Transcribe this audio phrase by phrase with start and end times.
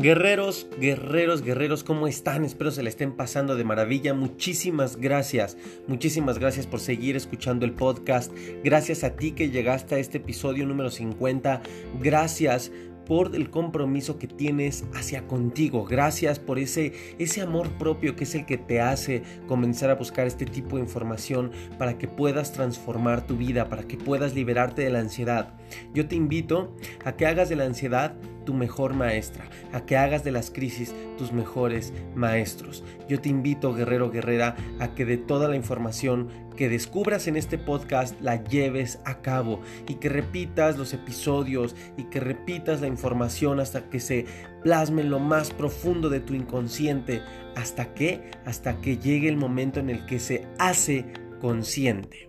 [0.00, 2.44] Guerreros, guerreros, guerreros, ¿cómo están?
[2.44, 4.14] Espero se le estén pasando de maravilla.
[4.14, 5.56] Muchísimas gracias.
[5.88, 8.32] Muchísimas gracias por seguir escuchando el podcast.
[8.62, 11.62] Gracias a ti que llegaste a este episodio número 50.
[12.00, 12.70] Gracias
[13.06, 15.84] por el compromiso que tienes hacia contigo.
[15.84, 20.28] Gracias por ese, ese amor propio que es el que te hace comenzar a buscar
[20.28, 24.90] este tipo de información para que puedas transformar tu vida, para que puedas liberarte de
[24.90, 25.54] la ansiedad.
[25.94, 28.14] Yo te invito a que hagas de la ansiedad
[28.48, 29.44] tu mejor maestra,
[29.74, 32.82] a que hagas de las crisis tus mejores maestros.
[33.06, 37.58] Yo te invito, guerrero, guerrera, a que de toda la información que descubras en este
[37.58, 43.60] podcast la lleves a cabo y que repitas los episodios y que repitas la información
[43.60, 44.24] hasta que se
[44.62, 47.20] plasme en lo más profundo de tu inconsciente.
[47.54, 51.04] ¿Hasta que Hasta que llegue el momento en el que se hace
[51.38, 52.27] consciente.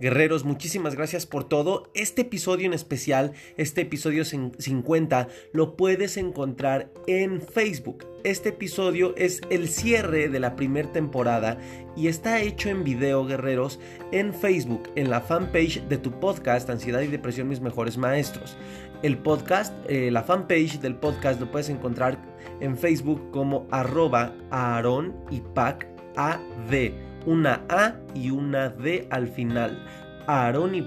[0.00, 1.90] Guerreros, muchísimas gracias por todo.
[1.94, 8.06] Este episodio en especial, este episodio 50, lo puedes encontrar en Facebook.
[8.22, 11.58] Este episodio es el cierre de la primera temporada
[11.96, 13.80] y está hecho en video, guerreros,
[14.12, 18.56] en Facebook, en la fanpage de tu podcast Ansiedad y Depresión Mis Mejores Maestros.
[19.02, 22.18] El podcast, eh, la fanpage del podcast lo puedes encontrar
[22.60, 29.84] en Facebook como arroba Aaron y Pac AD una A y una D al final.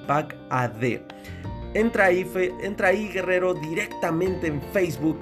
[0.08, 1.02] Pack AD.
[1.74, 2.28] Entra ahí,
[2.62, 5.20] entra ahí, guerrero, directamente en Facebook.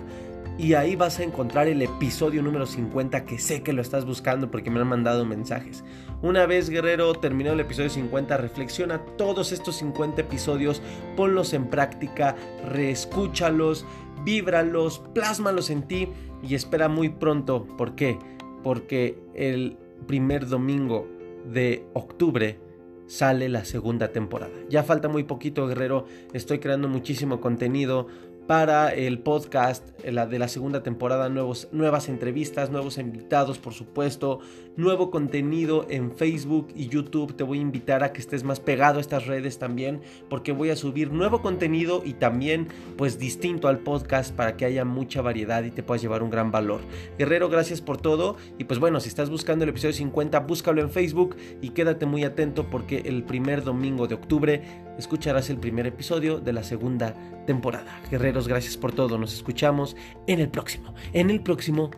[0.57, 4.49] Y ahí vas a encontrar el episodio número 50 que sé que lo estás buscando
[4.51, 5.83] porque me han mandado mensajes.
[6.21, 10.81] Una vez, guerrero, terminado el episodio 50, reflexiona todos estos 50 episodios,
[11.15, 13.85] ponlos en práctica, reescúchalos,
[14.25, 16.09] víbralos, plásmalos en ti
[16.43, 17.65] y espera muy pronto.
[17.77, 18.19] ¿Por qué?
[18.63, 21.07] Porque el primer domingo
[21.45, 22.59] de octubre
[23.07, 24.53] sale la segunda temporada.
[24.69, 26.05] Ya falta muy poquito, guerrero.
[26.33, 28.07] Estoy creando muchísimo contenido
[28.49, 34.39] para el podcast la de la segunda temporada, nuevos, nuevas entrevistas, nuevos invitados, por supuesto,
[34.75, 37.35] nuevo contenido en Facebook y YouTube.
[37.35, 40.71] Te voy a invitar a que estés más pegado a estas redes también, porque voy
[40.71, 45.63] a subir nuevo contenido y también, pues, distinto al podcast para que haya mucha variedad
[45.63, 46.81] y te puedas llevar un gran valor.
[47.19, 48.35] Guerrero, gracias por todo.
[48.57, 52.23] Y pues bueno, si estás buscando el episodio 50, búscalo en Facebook y quédate muy
[52.23, 54.63] atento porque el primer domingo de octubre
[54.97, 57.13] escucharás el primer episodio de la segunda
[57.45, 57.99] temporada.
[58.47, 59.17] Gracias por todo.
[59.17, 59.95] Nos escuchamos
[60.27, 61.91] en el próximo, en el próximo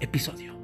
[0.00, 0.61] episodio.